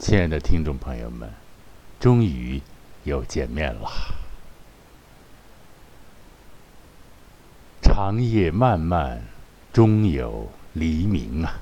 [0.00, 1.30] 亲爱的听众朋友们，
[2.00, 2.62] 终于
[3.04, 3.90] 又见面了。
[7.82, 9.22] 长夜漫漫，
[9.74, 11.60] 终有黎明啊！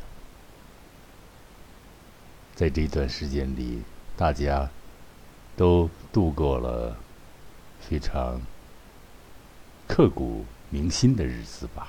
[2.54, 3.82] 在这段时间里，
[4.16, 4.70] 大家
[5.56, 6.96] 都度过了
[7.80, 8.40] 非常
[9.88, 11.88] 刻骨铭心的日子吧。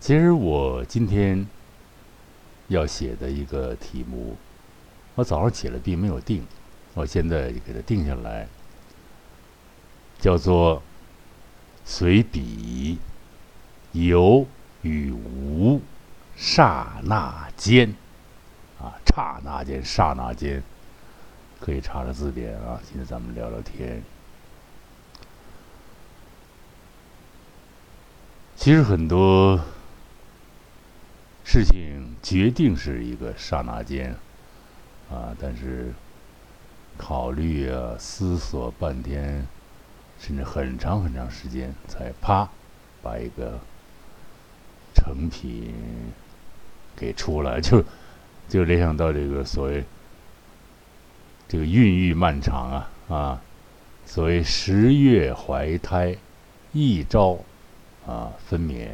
[0.00, 1.46] 其实我今天
[2.68, 4.36] 要写的一个题目，
[5.14, 6.44] 我早上起来并没有定，
[6.94, 8.48] 我现在给它定下来，
[10.18, 10.82] 叫做
[11.86, 12.98] “随笔
[13.92, 14.46] 有
[14.82, 15.80] 与无，
[16.36, 17.94] 刹那间”。
[18.78, 20.62] 啊，刹那间，刹那间，
[21.60, 22.78] 可以查查字典啊。
[22.84, 24.02] 今天咱们聊聊天。
[28.56, 29.60] 其实很多。
[31.48, 34.12] 事情决定是一个刹那间，
[35.08, 35.92] 啊，但是
[36.98, 39.46] 考虑啊、思索半天，
[40.18, 42.48] 甚至很长很长时间，才啪
[43.00, 43.60] 把一个
[44.92, 45.72] 成品
[46.96, 47.82] 给出来， 就
[48.48, 49.84] 就联想到这个所谓
[51.46, 53.40] 这个孕育漫长啊啊，
[54.04, 56.16] 所谓十月怀胎，
[56.72, 57.38] 一朝
[58.04, 58.88] 啊分娩。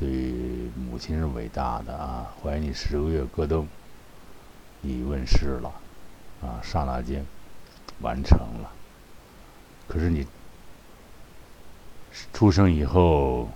[0.00, 2.32] 所以母亲是伟大的啊！
[2.42, 3.66] 怀你十个月，咯噔，
[4.80, 5.70] 你问世了，
[6.40, 7.22] 啊，刹那间
[8.00, 8.72] 完成了。
[9.86, 10.26] 可是你
[12.32, 13.50] 出生以后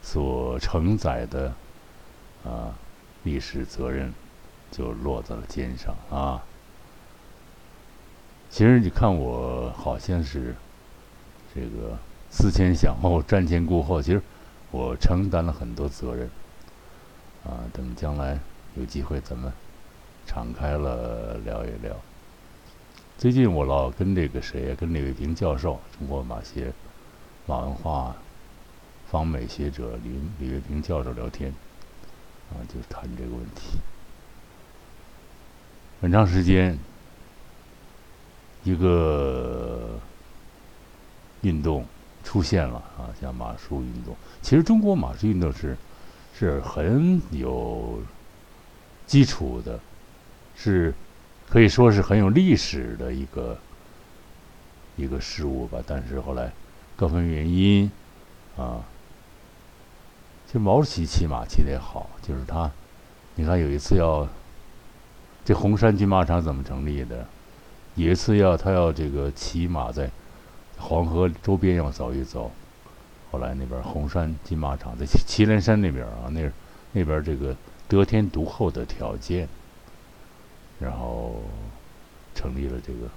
[0.00, 1.52] 所承载的
[2.42, 2.72] 啊
[3.24, 4.10] 历史责任
[4.70, 6.42] 就落在了肩上啊。
[8.48, 10.54] 其实你看我好像是
[11.54, 11.98] 这个
[12.30, 14.22] 思前想后、瞻前顾后，其实。
[14.74, 16.28] 我承担了很多责任，
[17.44, 18.40] 啊，等将来
[18.74, 19.52] 有机会咱们
[20.26, 21.94] 敞开了聊一聊。
[23.16, 26.72] 最近我老跟这个谁，跟李卫平教授，中国马协
[27.46, 28.16] 马文化
[29.08, 30.10] 访美学者李
[30.40, 31.54] 李卫平教授聊天，
[32.50, 33.78] 啊，就谈这个问题。
[36.00, 36.76] 很长时间，
[38.64, 40.00] 一个
[41.42, 41.86] 运动。
[42.24, 45.76] 出现了啊，像马术运动，其实中国马术运动是
[46.36, 48.00] 是很有
[49.06, 49.78] 基础的，
[50.56, 50.92] 是
[51.48, 53.56] 可以说是很有历史的一个
[54.96, 55.78] 一个事物吧。
[55.86, 56.50] 但是后来
[56.96, 57.88] 各方原因
[58.56, 58.82] 啊，
[60.46, 62.68] 其实毛主席骑马骑得好，就是他，
[63.34, 64.26] 你看有一次要
[65.44, 67.26] 这红山军马场怎么成立的？
[67.96, 70.10] 有一次要他要这个骑马在。
[70.86, 72.50] 黄河周边要走一走，
[73.30, 76.42] 后来那边红山金马场在 祁连山那边啊，那
[76.92, 77.56] 那边这个
[77.88, 79.48] 得天独厚的条件，
[80.78, 81.42] 然后
[82.34, 83.08] 成立了这个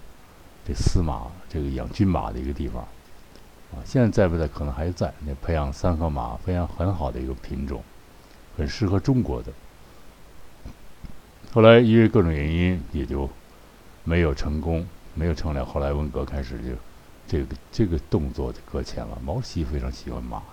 [0.66, 2.82] 这司马这个养军马的一个地方
[3.74, 4.48] 啊，现在在不在？
[4.48, 5.14] 可能还在。
[5.26, 7.84] 那培养三河马，非常很好的一个品种，
[8.56, 9.52] 很适合中国的。
[11.52, 13.30] 后来因为各种原因，也就
[14.06, 15.66] 没有成功，没有成了。
[15.66, 16.70] 后来文革开始就。
[17.28, 19.20] 这个这个动作就搁浅了。
[19.24, 20.46] 毛主席非常喜欢马的。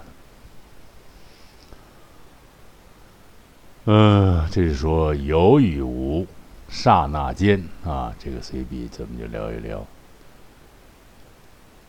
[3.86, 6.26] 嗯，这是说有与无，
[6.68, 9.86] 刹那间啊，这个随笔咱们就聊一聊。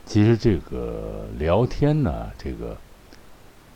[0.06, 2.78] 其实这个聊天呢，这个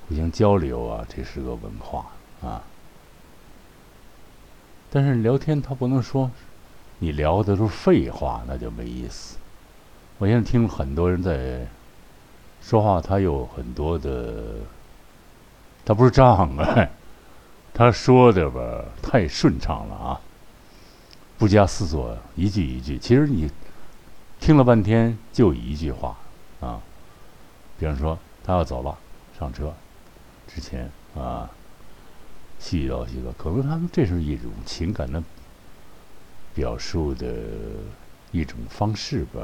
[0.08, 2.06] 互相交流啊，这是个文化
[2.42, 2.62] 啊。
[4.92, 6.30] 但是聊天他不能说
[7.00, 9.39] 你聊的都是废话，那就没意思。
[10.20, 11.66] 我现在听很多人在
[12.62, 14.56] 说话，他有很多的，
[15.86, 16.92] 他不是障碍，
[17.74, 20.22] 他说的吧太顺畅了啊，
[21.38, 22.98] 不加思索，一句一句。
[22.98, 23.50] 其实你
[24.42, 26.18] 听了半天，就一句话
[26.60, 26.82] 啊。
[27.80, 28.98] 比方说，他要走了，
[29.40, 29.74] 上车
[30.54, 31.50] 之前啊，
[32.60, 35.24] 絮叨絮叨，可能他们这是一种情感的
[36.54, 37.26] 表述的
[38.34, 39.40] 一种方式吧。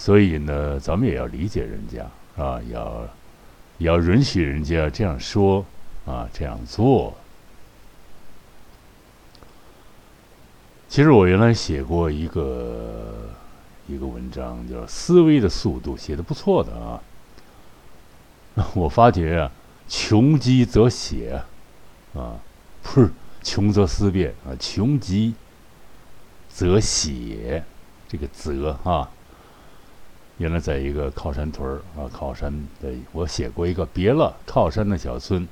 [0.00, 2.08] 所以呢，咱们也要理解人家
[2.40, 3.08] 啊，要
[3.78, 5.66] 要允许人家这样说
[6.06, 7.12] 啊，这样做。
[10.88, 13.12] 其实我原来写过一个
[13.88, 17.02] 一个文章，叫《思维的速度》，写的不错的啊。
[18.74, 19.50] 我发觉啊，
[19.88, 21.42] 穷极则写
[22.14, 22.38] 啊，
[22.82, 23.10] 不是
[23.42, 25.34] 穷则思变啊，穷极
[26.48, 27.64] 则写，
[28.08, 29.10] 这个则啊。
[30.38, 35.46] 原来在一个靠山屯儿啊，靠山的，我写过一个别了靠山的小村，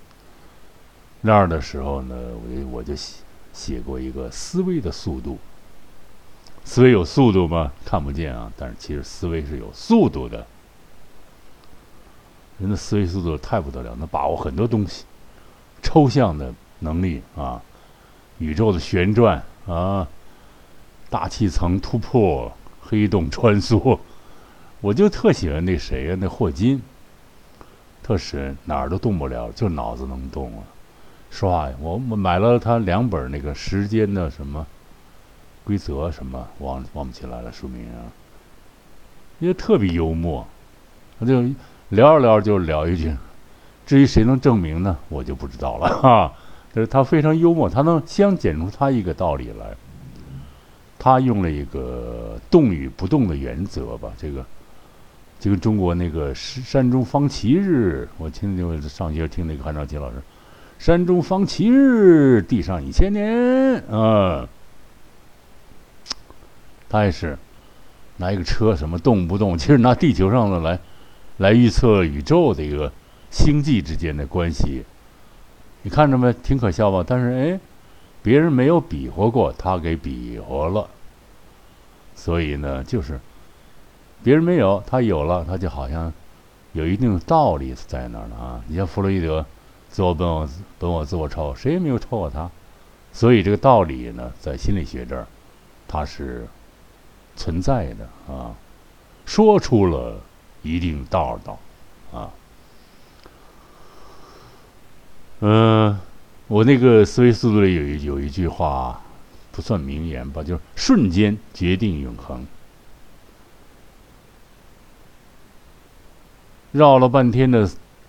[1.21, 3.23] 那儿的时候呢，我就我就写
[3.53, 5.39] 写过一个思维的速度。
[6.65, 7.73] 思维有速度吗？
[7.85, 10.47] 看不见啊，但是其实思维是有速度的。
[12.59, 15.05] 人的思维速度太不得了，能把握很多东西，
[15.83, 17.61] 抽象的能力啊，
[18.39, 20.07] 宇宙的旋转啊，
[21.11, 23.99] 大气层突破，黑洞穿梭。
[24.81, 26.83] 我就特喜欢那谁呀，那霍金，
[28.03, 30.65] 特神，哪儿都动不了，就脑子能动啊。
[31.31, 34.67] 说话，我买了他两本那个时间的什么。
[35.65, 38.07] 规则什么忘忘不起来了书名啊，
[39.41, 40.47] 因为特别幽默，
[41.19, 41.43] 他就
[41.89, 43.13] 聊着聊着就聊一句，
[43.85, 46.33] 至于谁能证明呢，我就不知道了哈。
[46.73, 49.75] 就是他非常幽默，他能相解出他一个道理来。
[51.01, 54.47] 他用了一个动与不动的原则吧，这个
[55.39, 60.17] 就跟中国那个山中方旗日，我听就上学听那个韩兆基老师，
[60.79, 64.49] 山中方旗日，地上一千年啊。
[66.89, 67.37] 他也是
[68.17, 70.79] 拿一个车，什么动不动，其实拿地球上的来
[71.39, 72.91] 来预测宇宙的一个
[73.31, 74.85] 星际之间的关系。
[75.83, 76.33] 你看着没？
[76.33, 77.05] 挺可笑吧？
[77.07, 77.61] 但是哎，
[78.23, 80.89] 别人没有比划过，他给比划了。
[82.15, 83.21] 所以呢，就是
[84.27, 86.13] 别人没有，他有了，他就好像
[86.73, 88.61] 有一定的道理在那儿了啊。
[88.67, 89.47] 你像弗洛伊德，
[89.89, 90.49] 自我、本我、
[90.81, 92.51] 本我、自我、超，谁也没有超过他。
[93.13, 95.25] 所以这个道理呢，在心理学这儿，
[95.87, 96.49] 它是。
[97.39, 98.55] 存在的啊，
[99.27, 100.19] 说出了
[100.63, 101.59] 一定道道
[102.11, 102.31] 啊。
[105.41, 106.01] 嗯，
[106.49, 109.03] 我那个思维速度里有一有一句话，
[109.53, 112.47] 不算名言吧，就是瞬间决定永恒。
[116.73, 117.69] 绕了半天的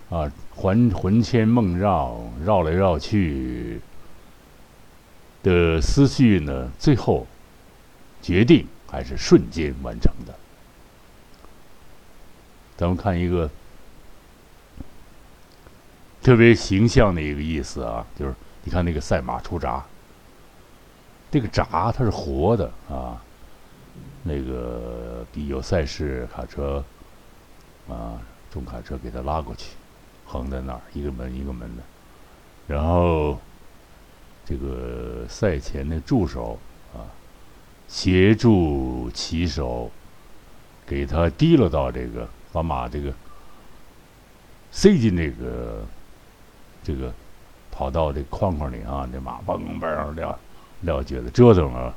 [0.09, 3.79] 啊，魂魂牵梦绕，绕来绕去
[5.43, 7.27] 的思绪呢，最后
[8.21, 8.67] 决定。
[8.89, 10.33] 还是瞬间完成的。
[12.77, 13.49] 咱们看一个
[16.21, 18.33] 特别形象的一个意思啊，就是
[18.63, 19.83] 你看那个赛马出闸，
[21.29, 23.21] 这个闸它是活的啊。
[24.23, 26.81] 那个比有赛事卡车
[27.89, 28.15] 啊，
[28.57, 29.75] 重卡车给他拉过去，
[30.25, 31.83] 横在那儿，一个门一个门的。
[32.67, 33.37] 然后
[34.43, 36.57] 这个赛前的助手
[36.91, 37.05] 啊。
[37.89, 39.89] 协助骑手
[40.85, 43.13] 给他提了到这个，把马这个
[44.73, 45.85] 塞进这个
[46.83, 47.13] 这个
[47.71, 50.37] 跑道这框框里啊，这马嘣嘣撂
[50.81, 51.95] 撂蹶子折腾了，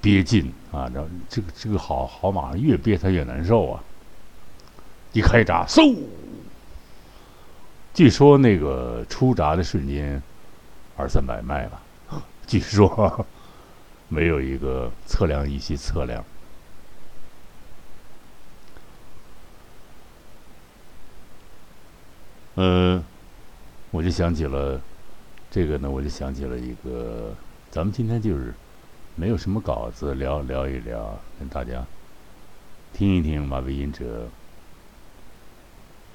[0.00, 0.88] 憋劲啊！
[0.88, 3.84] 这这个这个好好马越憋它越难受啊！
[5.16, 5.96] 一开闸，嗖！
[7.94, 10.22] 据说那个出闸的瞬间
[10.94, 11.80] 二三百迈吧，
[12.46, 13.24] 据说。
[14.08, 16.24] 没有一个测量仪器测量。
[22.54, 23.02] 嗯，
[23.90, 24.80] 我就想起了
[25.50, 27.34] 这个呢，我就想起了一个，
[27.68, 28.54] 咱们今天就是
[29.16, 31.84] 没有什么稿子，聊聊一聊，跟大家
[32.92, 34.28] 听一听马背音者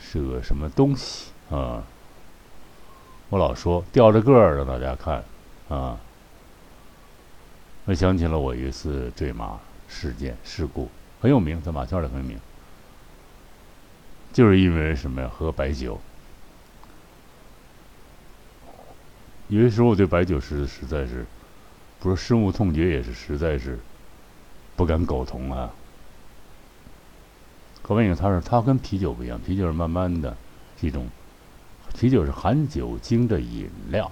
[0.01, 1.83] 是个什么东西啊？
[3.29, 5.23] 我老说吊着个儿让大家看
[5.69, 5.97] 啊。
[7.85, 10.89] 我想起了我一次坠马事件事故，
[11.21, 12.37] 很有名，在马圈里很有名，
[14.33, 15.31] 就是因为什么呀？
[15.33, 15.99] 喝白酒。
[19.47, 21.25] 有些时候我对白酒实实在是，
[21.99, 23.77] 不是深恶痛绝，也是实在是
[24.75, 25.69] 不敢苟同啊。
[27.81, 28.15] 可为什么？
[28.15, 30.35] 它是它跟啤酒不一样，啤酒是慢慢的，
[30.81, 31.07] 一种
[31.93, 34.11] 啤酒是含酒精的饮料，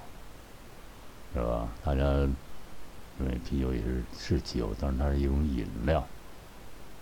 [1.34, 1.68] 是吧？
[1.84, 2.28] 大家。
[3.22, 6.02] 因为啤酒也是是酒，但是它是一种饮料，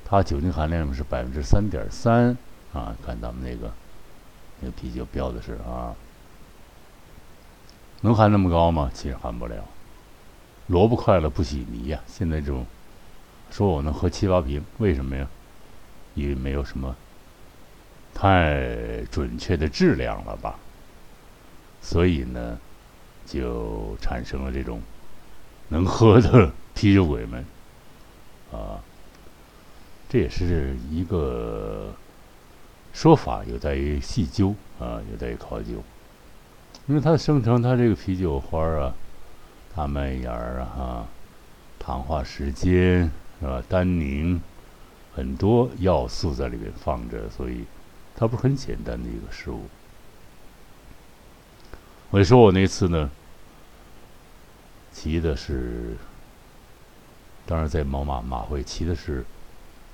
[0.04, 2.36] 它酒精含量是百分之三点三
[2.74, 2.98] 啊。
[3.06, 3.72] 看咱们那个
[4.60, 5.94] 那个啤酒标的是啊，
[8.02, 8.90] 能含那么高吗？
[8.96, 9.64] 其实含不了。
[10.66, 12.00] 萝卜快了不洗泥呀。
[12.08, 12.66] 现在这种
[13.52, 15.28] 说我能喝七八瓶，为什么呀？
[16.18, 16.96] 也没有什么
[18.14, 20.60] 太准确的质量了吧。
[21.82, 22.58] 所以呢，
[23.26, 24.82] 就产生了这种。
[25.70, 27.46] 能喝的啤酒鬼们，
[28.54, 28.80] 啊，
[30.08, 31.94] 这也是一个
[32.94, 35.84] 说法，有待于细究啊，有待于考究。
[36.88, 38.96] 因为它生成它这个啤酒花啊，
[39.76, 41.06] 大麦芽啊，
[41.78, 43.62] 糖化时间是吧？
[43.68, 44.42] 单宁
[45.18, 47.66] 很多要素在里面放着，所以
[48.16, 49.64] 它不是很简单的一个事物。
[52.12, 53.10] 我说我那次呢，
[54.92, 55.98] 骑的是，
[57.48, 59.26] 当然在某马马会骑的是，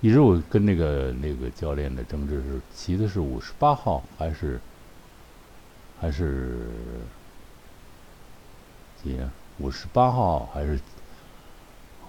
[0.01, 4.59] 一直我跟那个那个教练的争执是，骑的是五十八号还是
[6.01, 6.67] 还是
[9.01, 9.17] 几
[9.59, 10.77] 五十八号还是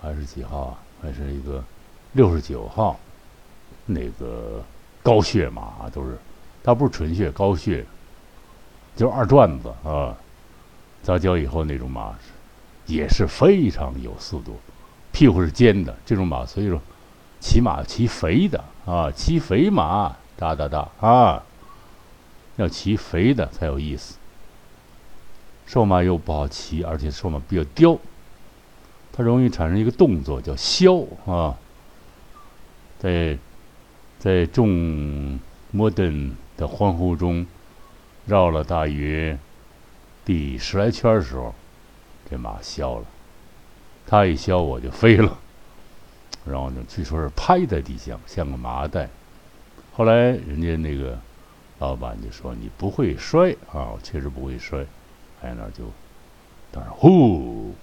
[0.00, 0.78] 还是几号啊？
[1.00, 1.64] 还是一个
[2.14, 2.98] 六十九号
[3.86, 4.62] 那个
[5.02, 6.18] 高血马都是，
[6.62, 7.84] 它不是纯血高血。
[8.96, 10.14] 就是二转子啊，
[11.02, 12.14] 杂交以后那种马，
[12.86, 14.56] 也是非常有速度，
[15.10, 15.92] 屁股是尖的。
[16.06, 16.80] 这种马，所以说
[17.40, 21.42] 骑马骑肥的啊，骑肥马哒哒哒啊，
[22.54, 24.16] 要骑肥的才有意思。
[25.66, 27.98] 瘦马又不好骑，而且瘦马比较刁，
[29.12, 31.58] 它容易产生一个动作叫削啊，
[33.00, 33.36] 在
[34.24, 35.38] 在众
[35.70, 37.44] 摩登的欢呼中。
[38.26, 39.38] 绕了大约
[40.24, 41.54] 第十来圈的时候，
[42.30, 43.04] 这马消了。
[44.06, 45.38] 它一消，我就飞了。
[46.46, 49.10] 然后呢，据说是拍在地上，像个麻袋。
[49.92, 51.18] 后来人家那个
[51.80, 54.82] 老板就说：“你不会摔啊！”我确实不会摔。
[55.42, 55.84] 在那就，
[56.72, 57.74] 当然呼，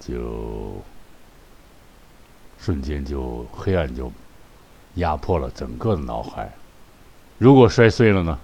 [0.00, 0.82] 就
[2.60, 4.12] 瞬间就黑暗就
[4.96, 6.52] 压迫了整个的脑海。
[7.38, 8.38] 如果摔碎了呢？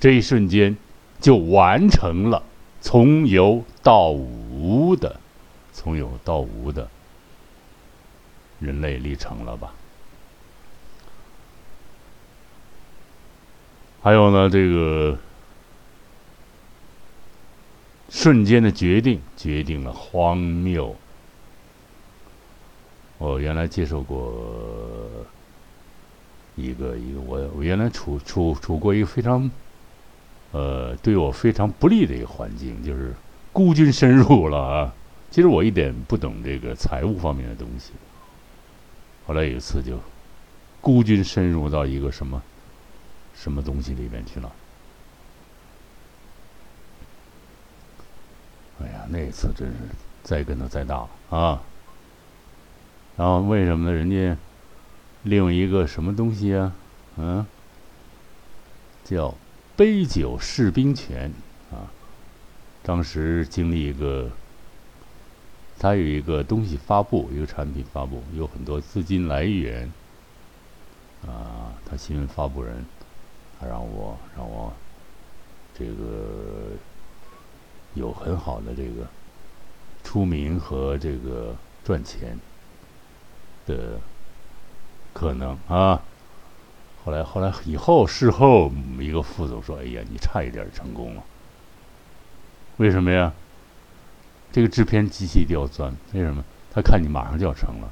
[0.00, 0.76] 这一瞬间
[1.20, 2.42] 就完成了
[2.80, 5.20] 从有到无的、
[5.72, 6.88] 从有到无的
[8.60, 9.72] 人类历程了吧？
[14.02, 15.18] 还有呢，这个
[18.10, 20.94] 瞬间的决定决定了荒谬。
[23.24, 24.32] 我原来接受过。
[26.56, 29.50] 一个一个，我我原来处处处过一个非常，
[30.52, 33.12] 呃，对我非常不利的一个环境，就是
[33.52, 34.94] 孤军深入了啊。
[35.32, 37.90] 其实我一点不懂这个财务方面的东西。
[39.26, 39.98] 后来有一次就
[40.80, 42.40] 孤军深入到一个什么
[43.34, 44.52] 什么东西里面去了。
[48.80, 49.74] 哎呀，那次真是
[50.22, 51.60] 再跟头再大了啊！
[53.16, 53.96] 然后为什么呢？
[53.96, 54.36] 人家。
[55.26, 56.74] 利用一个什么东西啊？
[57.16, 57.46] 嗯，
[59.02, 59.34] 叫
[59.74, 61.32] 杯酒释兵权
[61.70, 61.88] 啊。
[62.82, 64.30] 当时经历一个，
[65.78, 69.90] 他有一个东西发布，一个产品发布，有很多资金来源
[71.26, 71.72] 啊。
[71.86, 72.84] 他新闻发布人，
[73.58, 74.70] 他让我让我
[75.74, 76.72] 这个
[77.94, 79.08] 有很好的这个
[80.02, 82.38] 出名和这个赚钱
[83.66, 84.00] 的。
[85.12, 86.02] 可能啊，
[87.04, 91.22] 后来后来以后事后一个副总说：“哎呀，你差一点成功了。
[92.78, 93.32] 为什么呀？
[94.50, 95.94] 这个制片极其刁钻。
[96.12, 96.44] 为什么？
[96.72, 97.88] 他看你马上就要成了，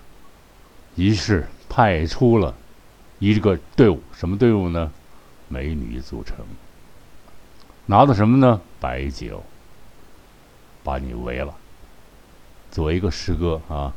[0.97, 2.52] 于是派出了
[3.21, 4.91] 一个队伍，什么队伍呢？
[5.47, 6.45] 美女组成，
[7.87, 8.61] 拿的什么呢？
[8.81, 9.45] 白酒，
[10.83, 11.55] 把你围了。
[12.73, 13.95] 作为一个师哥啊，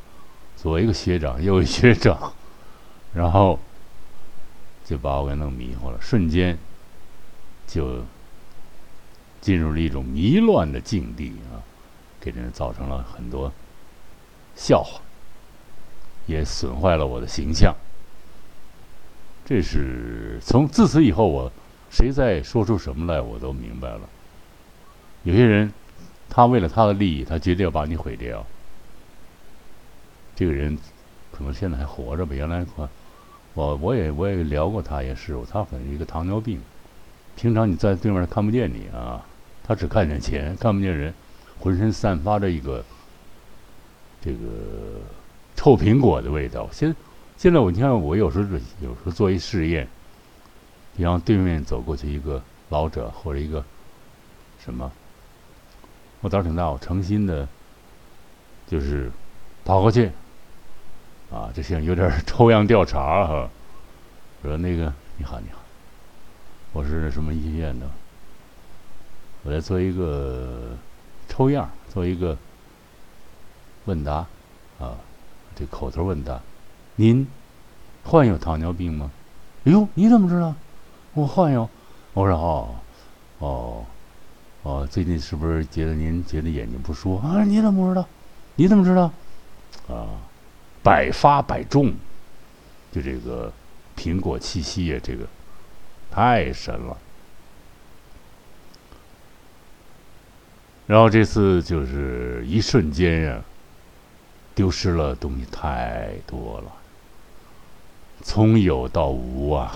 [0.66, 2.34] 左一个学长，右一学长。”
[3.14, 3.60] 然后
[4.84, 6.58] 就把我给弄迷糊了，瞬间
[7.68, 8.04] 就
[9.42, 11.62] 进入了一种迷乱的境地啊，
[12.20, 13.54] 给人造成了很多
[14.56, 15.00] 笑话，
[16.26, 17.76] 也损坏了我的形象。
[19.46, 21.52] 这是从自此以后，我
[21.92, 24.02] 谁再说出什么来，我都明白了。
[25.22, 25.72] 有些人，
[26.28, 28.44] 他为了他的利益，他绝对要把你毁掉。
[30.36, 30.78] 这个人
[31.32, 32.36] 可能现在还活着吧？
[32.36, 32.88] 原来我。
[33.56, 36.60] 我我也我也聊过他，也是他可能一个糖尿病，
[37.38, 39.26] 平常你在对面看不见你啊，
[39.64, 41.14] 他只看见钱，看不见人，
[41.58, 42.84] 浑身散发着一个
[44.22, 44.38] 这个
[45.56, 46.68] 臭苹果的味道。
[46.70, 46.94] 现
[47.38, 49.88] 现在我你看我有时候有时候做一试验，
[50.98, 53.64] 比方对面走过去一个老者或者一个
[54.60, 54.92] 什么，
[56.20, 57.48] 我胆儿挺大，我诚心的，
[58.68, 59.10] 就是
[59.64, 60.12] 跑过去。
[61.32, 63.50] 啊，这像有点 抽样调查哈。
[64.44, 65.60] 说那个你好你好，
[66.72, 67.90] 我是什么医院的？
[69.44, 70.76] 我来做一个
[71.28, 72.38] 抽样，做一个
[73.86, 74.26] 问答
[74.80, 74.96] 啊，
[75.56, 76.40] 这口头问答。
[76.96, 77.28] 您
[78.04, 79.12] 患有糖尿病吗？
[79.66, 80.54] 哎呦，你怎么知道？
[81.14, 81.68] 我患有。
[82.14, 82.76] 我说哦
[83.40, 83.86] 哦
[84.64, 87.44] 哦，最近是不是觉得您觉得眼睛不舒服啊？
[87.44, 88.08] 你怎么不知道？
[88.56, 89.12] 你怎么知道？
[89.94, 90.08] 啊？
[90.86, 91.96] 百发百中，
[92.92, 93.52] 就这个
[93.98, 95.26] 苹果气息呀，这个
[96.12, 96.96] 太神了。
[100.86, 103.42] 然后这次就是一瞬间呀，
[104.54, 106.72] 丢失了东西太多了，
[108.22, 109.76] 从有到无啊，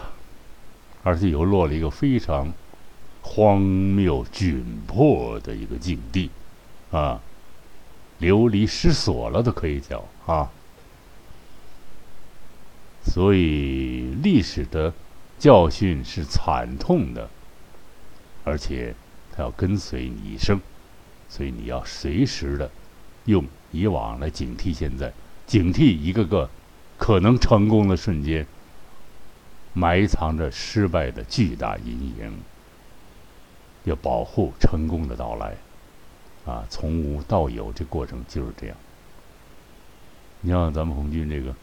[1.02, 2.54] 而且又落了一个非常
[3.24, 6.30] 荒谬、窘迫的一个境地
[6.92, 7.20] 啊，
[8.20, 10.52] 流离失所了都可以叫啊。
[13.04, 14.94] 所以历史的
[15.38, 17.30] 教训是惨痛的，
[18.44, 18.94] 而且
[19.32, 20.60] 它要跟随你一生。
[21.28, 22.72] 所以你要随时的
[23.26, 25.14] 用以往来警惕现在，
[25.46, 26.50] 警惕一个个
[26.98, 28.48] 可能成功的瞬间，
[29.74, 32.34] 埋藏着失败的巨大阴影。
[33.86, 35.56] 要保护成功的到来，
[36.46, 38.76] 啊，从无到有这过程就是这样。
[40.42, 41.56] 你像咱们红军这个，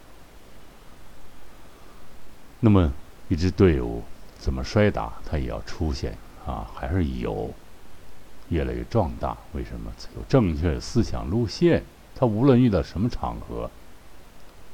[2.61, 2.93] 那么
[3.29, 4.03] 一支队伍
[4.39, 7.53] 怎么摔打，它也要出现啊，还是有。
[8.49, 9.93] 越来越壮大，为什么？
[10.15, 11.83] 有正确的思想路线，
[12.15, 13.69] 他无论遇到什么场合、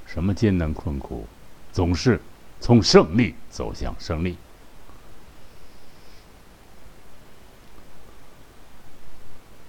[0.05, 1.27] 什么艰难困苦，
[1.73, 2.21] 总是
[2.61, 4.37] 从胜利走向胜利。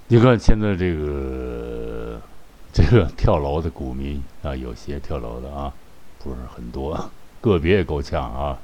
[0.10, 2.22] 你看现在这个
[2.74, 5.74] 这个跳楼的股民啊，有些跳楼的啊，
[6.20, 7.10] 不是很多，
[7.44, 8.58] 个别也够呛啊。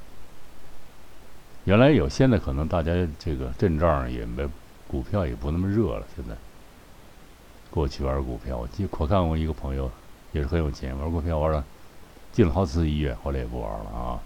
[1.66, 4.50] 原来有，现在可能大家这个阵仗也没。
[4.88, 6.36] 股票也不那么热了，现在。
[7.70, 9.92] 过去玩股票，我记我看过一个朋友，
[10.32, 11.64] 也是很有钱，玩股票玩了，
[12.32, 14.20] 进了好几次医院，后来也不玩了啊。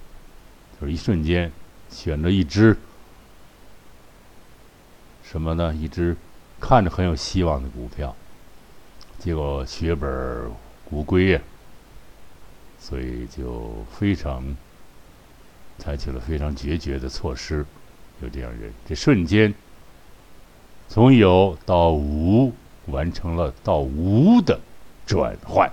[0.79, 1.51] 就是一瞬间，
[1.89, 2.77] 选择一只
[5.22, 5.75] 什么呢？
[5.75, 6.15] 一只
[6.62, 8.15] 看着很有希望的股票，
[9.19, 10.50] 结果血本
[10.91, 11.41] 无归呀。
[12.83, 14.43] 所以就非常
[15.79, 17.65] 采取了非常决绝的措施，
[18.22, 19.53] 有这样人，这瞬间。
[20.89, 22.53] 从有到无，
[22.87, 24.59] 完成了到无的
[25.05, 25.72] 转换。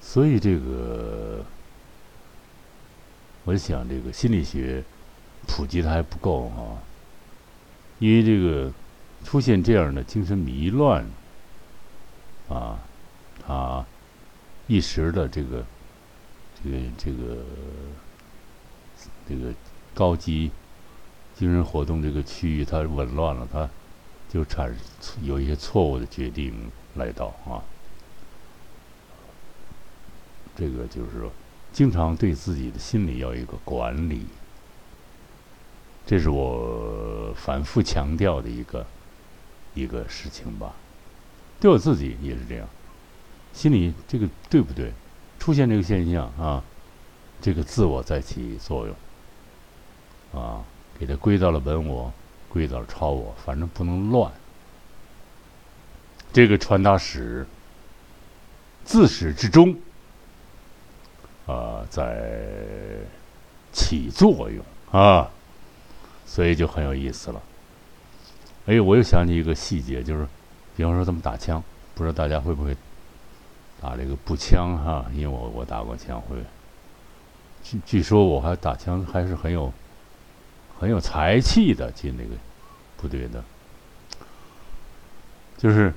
[0.00, 1.44] 所以这个，
[3.44, 4.82] 我想这个心理学
[5.46, 6.82] 普及的还不够啊，
[8.00, 8.72] 因为这个
[9.24, 11.04] 出现这样的精神迷乱
[12.48, 12.78] 啊，
[13.46, 13.86] 啊，
[14.66, 15.64] 一时的这个，
[16.62, 17.38] 这个这个。
[19.28, 19.52] 这个
[19.92, 20.52] 高级
[21.36, 23.68] 精神活动这个区域，它紊乱了，它
[24.28, 24.72] 就产
[25.22, 26.54] 有一些错误的决定
[26.94, 27.58] 来到啊。
[30.56, 31.32] 这个就是说，
[31.72, 34.26] 经常对自己的心理要有一个管理，
[36.06, 38.86] 这是我反复强调的一个
[39.76, 40.74] 一个事情吧。
[41.60, 42.68] 对我自己也是这样，
[43.52, 44.92] 心里这个对不对？
[45.38, 46.64] 出现这个现象啊，
[47.40, 48.96] 这个自我在起作用。
[50.42, 50.64] 啊，
[50.98, 52.12] 给它归到了本我，
[52.48, 54.30] 归到了超我，反正不能乱。
[56.32, 57.46] 这个传达史
[58.84, 59.74] 自始至终
[61.46, 62.98] 啊，在
[63.72, 65.30] 起作用啊，
[66.26, 67.40] 所以就很有意思了。
[68.66, 70.26] 哎，我又想起一个细节，就是，
[70.76, 71.62] 比方说咱们打枪，
[71.94, 72.76] 不知道大家会不会
[73.80, 75.06] 打这个步枪哈？
[75.14, 76.36] 因为我我打过枪，会
[77.62, 79.72] 据据说我还打枪还是很有。
[80.78, 82.32] 很有才气的进那个
[82.98, 83.42] 部队的，
[85.56, 85.90] 就是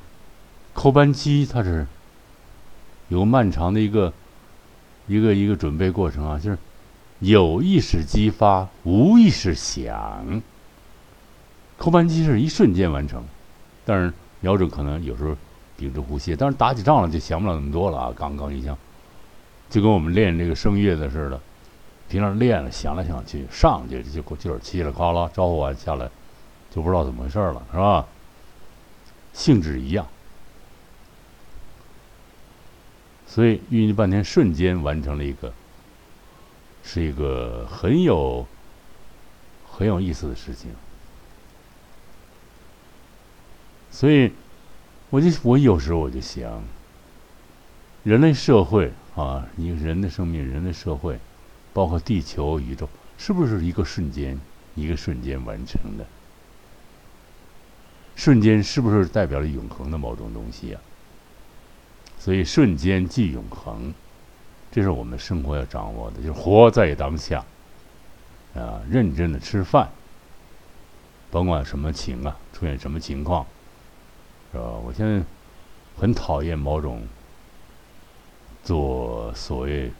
[0.73, 1.85] 扣扳机，它是
[3.09, 4.13] 有漫长的一个
[5.05, 6.57] 一个一个准备过程啊，就是
[7.19, 10.41] 有意识激发，无意识响。
[11.79, 13.23] 扣扳机是一瞬间完成，
[13.85, 15.33] 但是瞄准可能有时候
[15.77, 18.13] 屏住呼吸，但是打起仗来就想不了那么多了啊！
[18.13, 18.77] 刚刚一枪，
[19.69, 21.39] 就跟我们练这个声乐的似的。
[22.09, 26.09] 平常练了，想来想去，上去就就是嘁哩喀啦，招呼完下来，
[26.69, 28.05] 就不知道怎么回事了，是吧？
[29.31, 30.05] 性质一样，
[33.25, 35.53] 所以运计半天，瞬间完成了一个，
[36.83, 38.45] 是一个很有
[39.71, 40.71] 很有意思的事情。
[43.91, 44.31] 所以，
[45.09, 46.63] 我就我有时候我就想，
[48.03, 51.19] 人类社会啊，一个人的生命，人类社会。
[51.71, 54.37] 包括地球、宇宙，是不是一个瞬间、
[54.73, 56.05] 一个瞬间完成的？
[58.15, 60.79] 瞬间是不是代表了永恒的某种东西呀？
[62.17, 63.93] 所以，瞬间即永恒，
[64.71, 67.45] 这是我们生活要掌握的，就是活在当下，
[68.55, 69.89] 啊，认真的吃饭，
[71.29, 73.45] 甭管什么情啊，出现什么情况，
[74.51, 74.63] 是吧？
[74.85, 75.23] 我现在
[75.97, 77.07] 很讨厌某种
[78.63, 79.91] 做所谓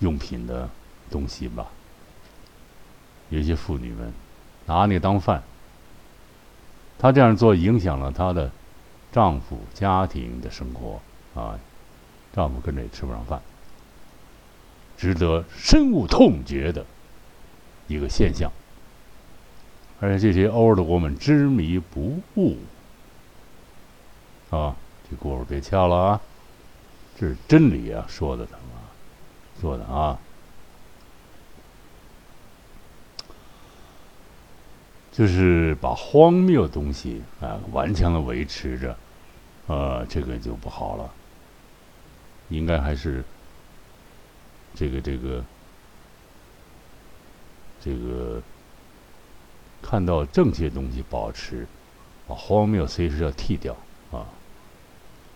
[0.00, 0.68] 用品的。
[1.10, 1.68] 东西吧，
[3.30, 4.12] 有些妇女们
[4.66, 5.42] 拿那个当饭。
[6.98, 8.50] 她这样做影响了她的
[9.10, 11.00] 丈夫家庭的生活
[11.34, 11.58] 啊，
[12.34, 13.40] 丈夫跟着也吃不上饭，
[14.98, 16.84] 值得深恶痛绝的
[17.86, 18.52] 一个现象。
[20.00, 22.58] 而且这些 old woman 执迷不悟
[24.50, 24.74] 啊，
[25.10, 26.20] 这轱辘别掐了啊，
[27.18, 30.18] 这是真理啊，说的他妈说的啊，
[35.12, 38.96] 就是把荒谬东西啊顽强的维持着，
[39.66, 41.10] 呃，这个就不好了，
[42.48, 43.24] 应该还是
[44.74, 45.44] 这个这个
[47.80, 48.42] 这个。
[49.80, 51.64] 看到正确东西，保持，
[52.26, 53.74] 把荒谬随时要剃掉！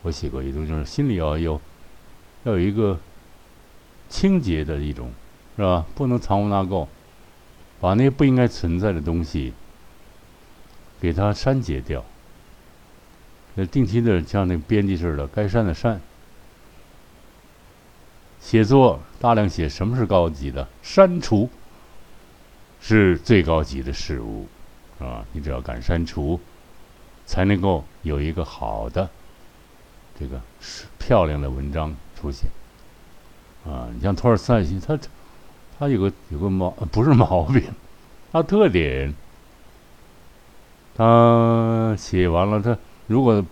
[0.02, 1.60] 我写过一种，就是心里要有，
[2.44, 2.98] 要有一个
[4.08, 5.10] 清洁的一种，
[5.56, 5.86] 是吧？
[5.94, 6.86] 不能藏污纳垢，
[7.80, 9.52] 把那些不应该存在的东西
[11.00, 12.04] 给它删减掉。
[13.54, 16.00] 那定期的像那编辑似的，该删的删。
[18.40, 20.68] 写作大量写，什么是高级的？
[20.82, 21.48] 删除。
[22.84, 24.48] 是最高级的事物，
[24.98, 25.24] 啊！
[25.30, 26.40] 你只要敢删除，
[27.24, 29.08] 才能够有一个好的、
[30.22, 30.40] 这个
[30.98, 32.48] 漂亮的文章出现。
[33.66, 34.96] 啊，你像托尔斯泰西，他
[35.78, 37.62] 他有个有个毛，不是毛病，
[38.30, 39.12] 他特点。
[40.94, 43.44] 他写完了，他如果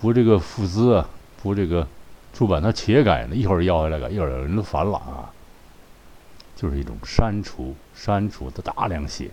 [0.00, 1.08] 不这个复资啊，
[1.42, 1.86] 不这个
[2.32, 5.30] 出版，他且改呢，一会儿要回来改，一会儿人都烦了啊。
[6.56, 9.30] 就是一种删除，删除的大量写，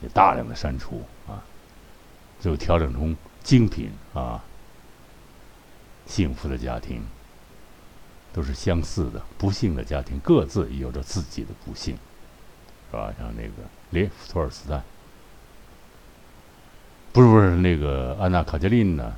[0.00, 1.38] 也大量的删除啊，
[2.40, 4.42] 就调整成精品啊。
[6.06, 7.02] 幸福的家庭
[8.32, 11.96] 都是相似的，不幸的家庭各自有着自己的不幸，
[12.90, 13.12] 是吧？
[13.18, 14.82] 像那个列夫托尔斯泰，
[17.12, 19.16] 不是不是那个安娜卡捷琳娜啊，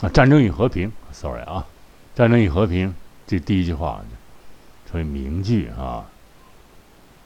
[0.10, 1.66] 《战争与和平》，sorry 啊，
[2.18, 2.90] 《战争与和平》
[3.26, 4.02] 这第一句话。
[4.88, 6.08] 成为名句啊！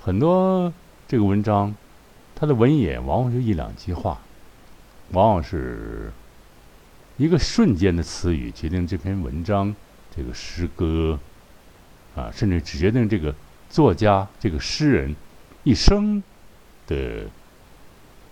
[0.00, 0.72] 很多
[1.06, 1.74] 这个文章，
[2.34, 4.18] 它的文眼往往就一两句话，
[5.10, 6.10] 往往是
[7.20, 9.76] 一个瞬间的词语决定这篇文章、
[10.16, 11.18] 这个诗歌
[12.16, 13.34] 啊，甚至决定这个
[13.68, 15.14] 作家、这个诗人
[15.62, 16.22] 一生
[16.86, 17.26] 的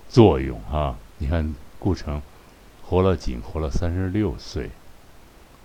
[0.09, 0.97] 作用啊！
[1.19, 2.23] 你看顾城
[2.83, 4.71] 活了仅活了三十六岁，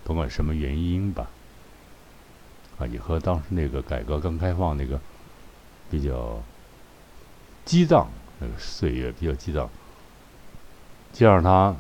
[0.03, 1.29] 甭管什么原因吧。
[2.77, 4.99] 啊，也和当时那个改革刚开放那个
[5.89, 6.43] 比较
[7.63, 9.69] 激荡那个岁月比较激荡，
[11.13, 11.73] 就让他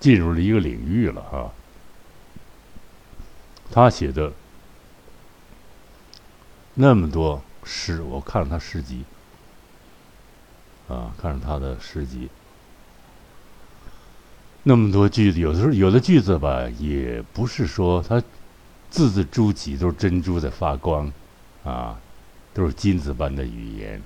[0.00, 1.52] 进入了一个领域了啊。
[3.70, 4.32] 他写的
[6.74, 9.04] 那么多诗，我看了他诗集
[10.88, 12.28] 啊，看了他的诗集，
[14.64, 18.20] 那么多句子，有的时候有的句子吧，也不是说他。
[18.90, 21.12] 字字珠玑，都是珍珠在发光，
[21.62, 21.96] 啊，
[22.52, 24.02] 都是金子般的语言。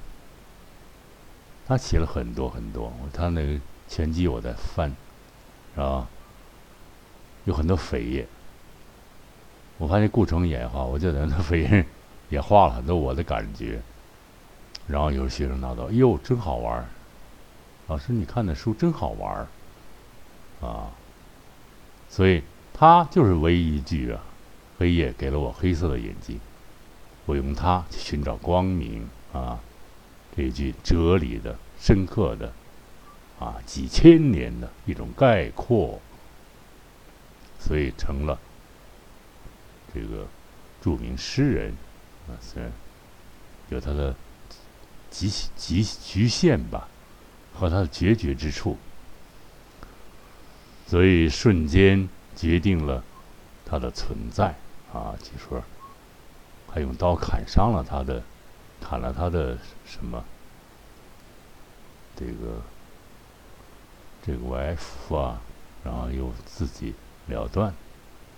[1.66, 4.94] 他写了很多很多，他那个全集我在翻，
[5.74, 6.08] 是吧？
[7.44, 8.26] 有很多扉页。
[9.78, 11.84] 我发现顾城也画，我觉得那扉页
[12.30, 13.80] 也画了很多我的感觉。
[14.86, 16.86] 然后有学生拿到，哟，真好玩儿！
[17.88, 20.90] 老师，你看的书真好玩儿，啊！
[22.08, 24.20] 所以他就是唯一一句啊。
[24.78, 26.40] 黑夜给了我黑色的眼睛，
[27.26, 29.58] 我用它去寻找光明啊！
[30.36, 32.52] 这一句哲理的、深刻的
[33.38, 36.00] 啊，几千年的一种概括，
[37.58, 38.38] 所以成了
[39.92, 40.26] 这个
[40.80, 41.74] 著名诗人
[42.28, 42.38] 啊。
[42.40, 42.72] 虽然
[43.70, 44.14] 有他的
[45.10, 46.88] 极极局限吧，
[47.52, 48.78] 和他的决绝之处，
[50.86, 53.02] 所以瞬间决定了
[53.64, 54.54] 他的存在。
[54.92, 55.62] 啊，据说
[56.70, 58.22] 还用刀砍伤了他的，
[58.80, 60.24] 砍了他的什么？
[62.16, 62.62] 这个
[64.26, 65.40] 这个 Y F 啊，
[65.84, 66.94] 然后又自己
[67.26, 67.72] 了断。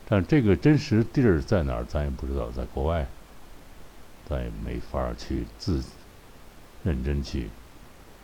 [0.08, 2.50] 但这个真实地儿在哪儿，咱也不知道。
[2.50, 3.06] 在国外，
[4.28, 5.82] 咱也没法去自
[6.82, 7.48] 认真去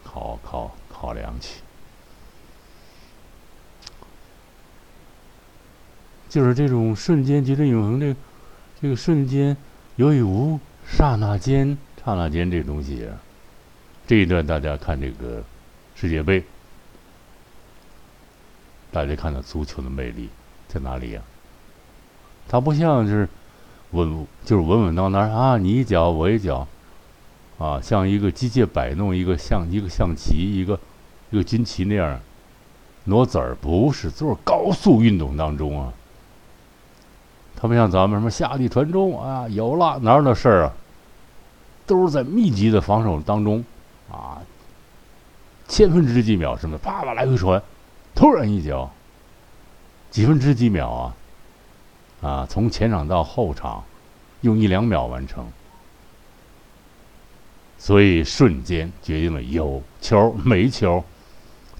[0.04, 1.60] 考考考量去。
[6.28, 8.16] 就是这种瞬间决定永恒的
[8.80, 9.56] 这个瞬间
[9.96, 13.06] 有与无，刹那间，刹那间这东西，
[14.06, 15.44] 这一段大家看这个
[15.94, 16.42] 世界杯，
[18.92, 20.28] 大家看到足球的魅力
[20.68, 21.22] 在哪里呀？
[22.48, 23.28] 它不像是
[23.92, 26.66] 稳，就是稳稳当当啊，你一脚我一脚，
[27.58, 30.78] 啊，像一个机械摆弄，一个象一个象棋，一个
[31.30, 32.20] 一个军棋那样
[33.04, 35.92] 挪子儿，不是，就是高速运动当中啊。
[37.56, 40.72] 他不像咱们什么下地传中啊，有了哪有那事儿啊？
[41.86, 43.64] 都是在密集的防守当中
[44.10, 44.42] 啊，
[45.68, 47.62] 千分之几秒什么，啪啪来回传，
[48.14, 48.90] 突然一脚，
[50.10, 51.16] 几分之几秒啊，
[52.20, 53.84] 啊，从前场到后场，
[54.42, 55.46] 用一两秒完成。
[57.78, 61.04] 所以瞬间决定了有球没球，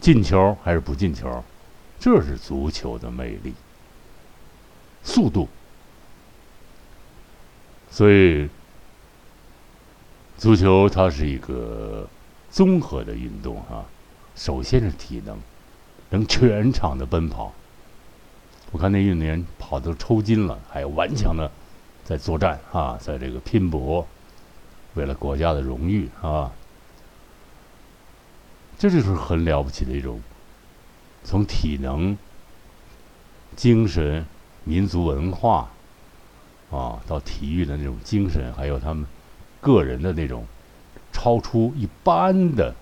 [0.00, 1.44] 进球还是不进球，
[2.00, 3.54] 这是足球的魅力，
[5.04, 5.48] 速度。
[7.88, 8.48] 所以，
[10.38, 12.08] 足球它是一个
[12.50, 13.84] 综合的运动啊。
[14.34, 15.38] 首先是体能，
[16.12, 17.53] 能全场的奔跑。
[18.70, 21.51] 我看那运动员跑的都抽筋了，还有顽强的
[22.05, 24.07] 在作战啊，在这个拼搏。
[24.94, 26.53] 为了国家的荣誉啊，
[28.79, 30.20] 这就是很了不起的一种，
[31.25, 32.16] 从体能、
[33.57, 34.25] 精神、
[34.64, 35.70] 民族文化
[36.70, 39.07] 啊，到体育的那种精神，还有他们
[39.62, 40.46] 个人的那种
[41.11, 42.75] 超出一般的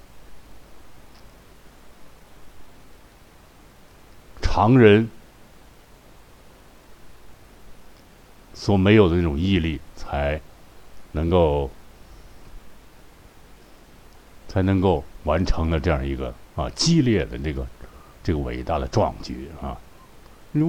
[4.53, 5.09] 常人
[8.53, 10.41] 所没有的那种毅力，才
[11.13, 11.71] 能够。
[14.49, 17.65] 才能够完成了这样一个啊激烈的这个
[18.21, 19.79] 这个伟大的壮举啊！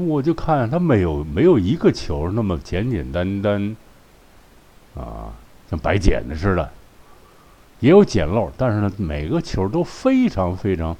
[0.07, 3.75] 我就看他没有没有一个球那么简简单单
[4.93, 5.33] 啊，
[5.67, 6.71] 像白捡的似的，
[7.79, 10.95] 也有捡漏，但是呢，每个球都非常非常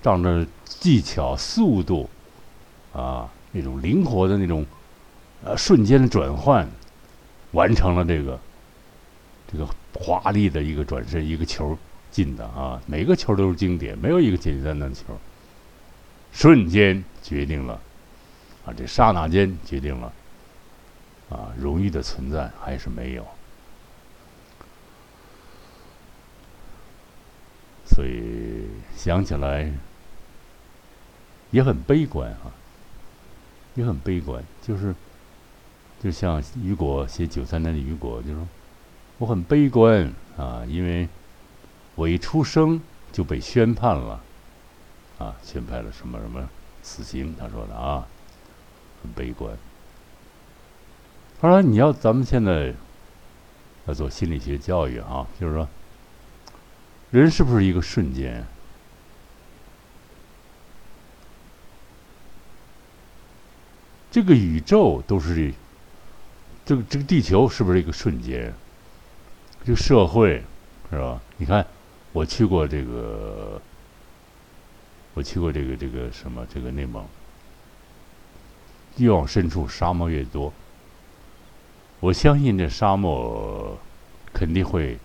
[0.00, 0.46] 仗着
[0.86, 2.08] 技巧、速度
[2.92, 4.64] 啊那种灵活的那种
[5.42, 6.64] 呃瞬间的转换，
[7.50, 8.38] 完成了这个
[9.50, 9.68] 这个。
[9.98, 11.74] 华丽的一个转身，一个球
[12.10, 12.78] 进的啊！
[12.84, 15.18] 每个球都是经典，没有一个简简单单的球。
[16.32, 17.80] 瞬间决定了
[18.66, 20.12] 啊，这刹那间决定了
[21.30, 23.26] 啊，荣誉的存在还是没有。
[27.86, 29.72] 所以想起来
[31.50, 32.52] 也很悲观啊，
[33.74, 34.42] 也很悲观。
[34.62, 34.94] 就是，
[36.02, 38.46] 就像雨果写九三年的雨果，就说。
[39.18, 41.08] 我很悲观啊，因为
[41.94, 42.78] 我一出生
[43.10, 44.20] 就被宣判了，
[45.16, 46.46] 啊，宣判了什么什么
[46.82, 47.34] 死刑。
[47.38, 48.06] 他说的啊，
[49.02, 49.56] 很悲观。
[51.40, 52.74] 他说：“你要咱们现在
[53.86, 55.66] 要做心理学教育啊，就是说，
[57.10, 58.44] 人是不是一个瞬间？
[64.16, 65.52] 这个宇宙都是
[66.64, 68.50] 这个这个地球是不是一个瞬间？”
[69.62, 70.42] 这个社会
[70.90, 71.20] 是吧？
[71.36, 71.66] 你看，
[72.12, 73.60] 我去过这个，
[75.12, 77.04] 我去过这个这个什么这个内蒙，
[78.96, 80.50] 越往深处沙漠越多。
[82.00, 83.78] 我相信这沙漠
[84.32, 84.96] 肯定会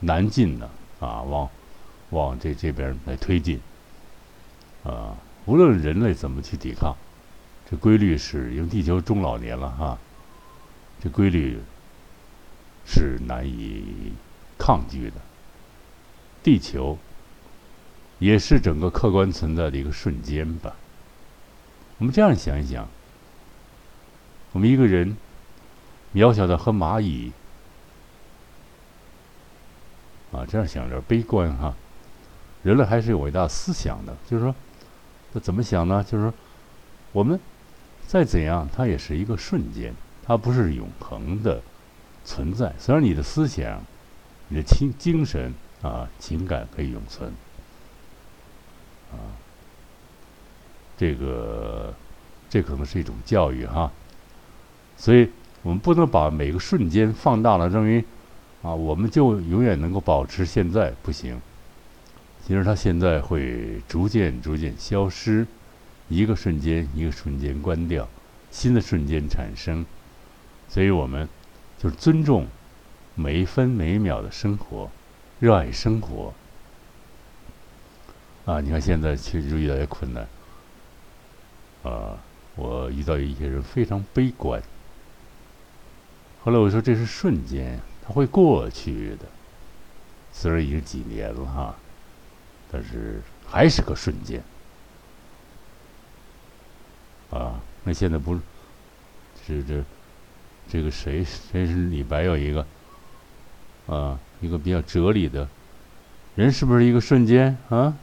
[0.00, 1.48] 南进的啊，往
[2.10, 3.58] 往这这边来推进
[4.84, 5.16] 啊。
[5.46, 6.94] 无论人类怎么去抵抗，
[7.70, 9.98] 这规律是因为地球中老年了哈，
[11.00, 11.60] 这规律。
[12.90, 14.14] 是难以
[14.56, 15.16] 抗拒的。
[16.42, 16.96] 地球
[18.18, 20.74] 也是整个客观存在的一个瞬间吧。
[21.98, 22.88] 我们这样想一想：
[24.52, 25.18] 我们一个人
[26.14, 27.30] 渺小的和蚂蚁
[30.32, 31.74] 啊，这样想着悲观哈。
[32.62, 34.54] 人类还是有伟大思想的，就是说，
[35.34, 36.02] 那怎么想呢？
[36.02, 36.32] 就是说，
[37.12, 37.38] 我们
[38.08, 39.94] 再怎样，它也是一个瞬间，
[40.26, 41.62] 它不是永恒的。
[42.24, 43.82] 存在，虽然你的思想、
[44.48, 47.32] 你的精精神啊、情感可以永存，
[49.10, 49.16] 啊，
[50.98, 51.94] 这个
[52.50, 53.90] 这可能是一种教育哈，
[54.98, 55.30] 所以
[55.62, 58.04] 我们不能把每个瞬间放大了，认为
[58.60, 61.40] 啊，我们就永远能够保持现在，不行。
[62.46, 65.46] 其实它现在会逐渐逐渐消失，
[66.08, 68.08] 一个瞬间一个瞬间关掉，
[68.50, 69.84] 新的瞬间产生，
[70.68, 71.28] 所以我们。
[71.80, 72.44] 就是尊重
[73.14, 74.90] 每一分每一秒的生活，
[75.38, 76.34] 热爱生活。
[78.46, 80.26] 啊，你看现在其实遇到一些困难，
[81.84, 82.18] 啊，
[82.56, 84.60] 我遇到一些人非常悲观。
[86.42, 89.26] 后来我说这是瞬间，它会过去的。
[90.32, 91.76] 虽然已经几年了哈，
[92.72, 94.42] 但是还是个瞬间。
[97.30, 98.40] 啊，那现在不是，
[99.46, 99.84] 是这。
[100.70, 102.66] 这个谁谁是李白有一个
[103.86, 105.48] 啊，一个比较哲理的
[106.34, 107.96] 人，是不是一个瞬间啊？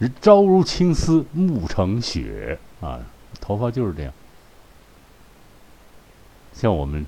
[0.00, 3.06] 人朝如青丝，暮成雪啊，
[3.40, 4.12] 头发就是这样。
[6.52, 7.06] 像我们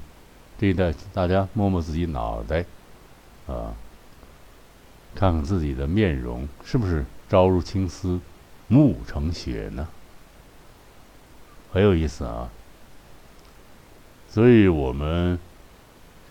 [0.56, 2.64] 这一代，大家摸摸自己脑袋，
[3.48, 3.74] 啊，
[5.12, 8.20] 看看自己的面容，是不是朝如青丝，
[8.74, 9.86] 暮成雪呢？
[11.72, 12.50] 很有意思啊。
[14.28, 15.38] 所以我们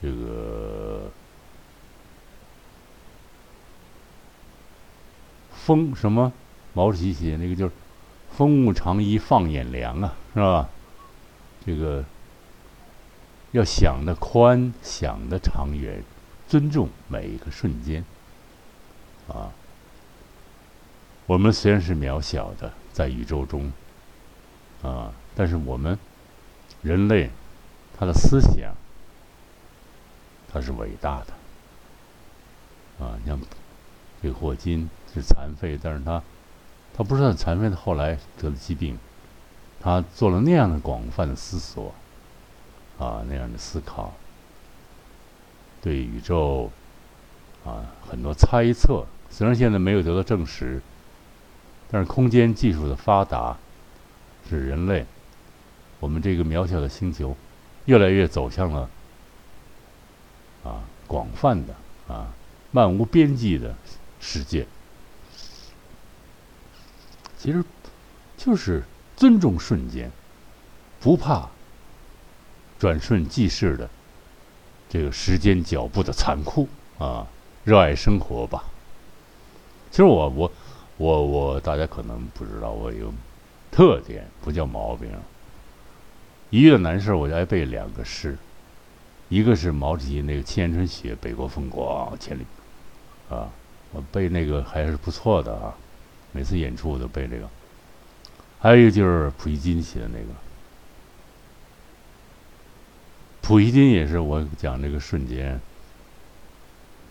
[0.02, 1.10] 这个
[5.54, 6.34] 风什么？
[6.74, 7.72] 毛主席写那个就是
[8.36, 10.70] “风物长宜放眼量”啊，是吧？
[11.66, 12.04] 这个
[13.52, 16.04] 要想的宽，想的长远，
[16.48, 18.04] 尊重每一个瞬间
[19.30, 19.54] 啊。
[21.34, 23.72] 我们虽然是渺小的，在宇宙中
[24.84, 25.98] 啊，但是我们
[26.84, 27.32] 人类
[27.98, 28.76] 他的思想，
[30.48, 33.18] 他是伟大的啊。
[33.26, 33.40] 像
[34.22, 36.22] 这霍金是残废，但是他。
[36.96, 39.00] 他不是很残废的，后来得了疾病，
[39.82, 41.92] 他做了那样的广泛的思索，
[43.00, 44.14] 啊，那样的思考，
[45.82, 46.70] 对宇宙，
[47.66, 50.80] 啊，很多猜测，虽然现在没有得到证实，
[51.94, 53.56] 但是空间技术的发达，
[54.50, 55.06] 使人类，
[56.00, 57.38] 我们这个渺小的星球，
[57.86, 58.90] 越来越走向了，
[60.64, 61.76] 啊，广泛的，
[62.12, 62.34] 啊，
[62.72, 63.76] 漫无边际的
[64.20, 64.66] 世界。
[67.38, 67.64] 其实，
[68.38, 68.82] 就是
[69.16, 70.12] 尊重瞬间，
[71.00, 71.48] 不怕
[72.80, 73.88] 转瞬即逝的
[74.90, 77.28] 这个时间脚步的残酷啊！
[77.64, 78.64] 热爱生活吧。
[79.92, 80.52] 其实我我
[80.98, 83.14] 我我，大家可能不知道，我有
[83.72, 85.10] 特点，不叫毛病。
[86.50, 88.38] 一遇到难事我就爱背两个诗，
[89.28, 92.46] 一个是毛主席那个《千春雪》，北国风光千里
[93.30, 93.50] 啊，
[93.92, 95.74] 我背那个还是不错的啊。
[96.32, 97.50] 每次演出我都背这个，
[98.60, 100.26] 还有一个就是普希金写的那个。
[103.42, 105.60] 普希金也是我讲这个瞬间，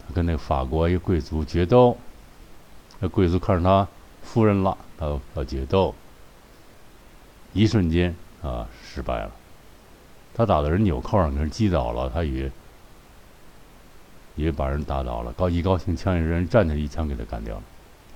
[0.06, 1.96] 他跟那个法国一贵族决斗，
[3.02, 3.88] 那贵族看上他
[4.22, 5.92] 夫人了，他要决斗，
[7.52, 9.32] 一瞬间啊失败了，
[10.32, 12.52] 他打的人纽扣上，给人击倒了，他以为
[14.36, 17.62] 以为把人打倒了，高一高兴，枪一扔站起来一枪给他干掉了。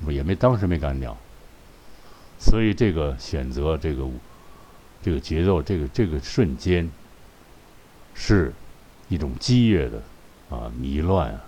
[0.04, 1.16] 不也没当时没干掉，
[2.38, 4.08] 所以这个选择这个
[5.02, 6.88] 这个节奏这个这个瞬间，
[8.14, 8.52] 是
[9.08, 10.00] 一种激越的
[10.48, 11.40] 啊迷乱啊，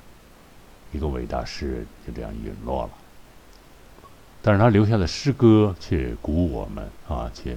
[0.90, 2.90] 一个伟大诗人就这样陨落了。
[4.48, 7.50] 但是他留下的诗歌却鼓舞我们啊，却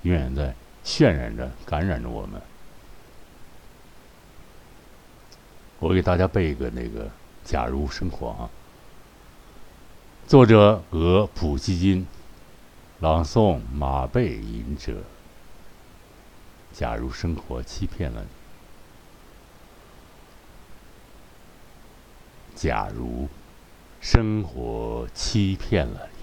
[0.00, 2.40] 永远在渲染着、感染着我们。
[5.78, 7.04] 我给大家背一个那个
[7.44, 8.48] 《假如生活》啊。
[10.26, 12.06] 作者：俄普希金，
[13.00, 15.02] 朗诵：马背吟者。
[16.72, 18.28] 假如生活欺骗了你，
[22.54, 23.28] 假如
[24.08, 26.22] 生活欺骗了你，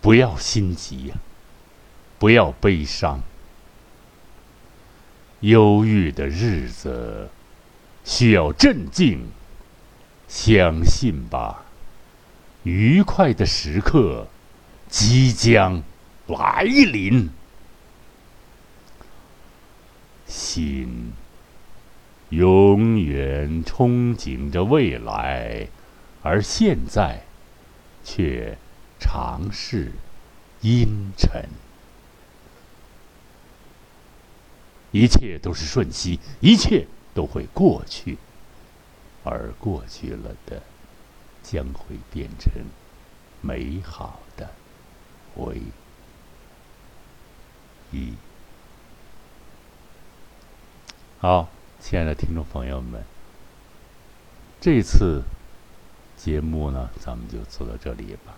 [0.00, 1.16] 不要心急呀，
[2.18, 3.20] 不要悲伤。
[5.40, 7.28] 忧郁的日子
[8.02, 9.28] 需要镇静，
[10.26, 11.66] 相信吧。
[12.62, 14.26] 愉快的时刻
[14.88, 15.82] 即将
[16.28, 17.28] 来临，
[20.26, 21.12] 心
[22.30, 25.68] 永远憧憬着未来，
[26.22, 27.22] 而现在
[28.04, 28.58] 却
[28.98, 29.92] 尝试
[30.60, 31.48] 阴沉。
[34.90, 38.18] 一切都是瞬息，一切都会过去，
[39.24, 40.62] 而过去了的。
[41.40, 42.52] 将会变成
[43.40, 44.50] 美好的
[45.34, 45.62] 回
[47.90, 48.12] 忆。
[51.20, 51.48] 好，
[51.80, 53.02] 亲爱的听众朋友们，
[54.60, 55.22] 这次
[56.16, 58.37] 节目呢，咱们就做到这里吧。